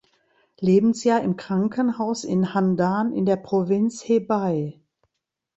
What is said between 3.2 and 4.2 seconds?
der Provinz